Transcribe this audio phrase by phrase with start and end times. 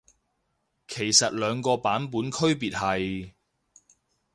[0.87, 3.33] 其實兩個版本區別係？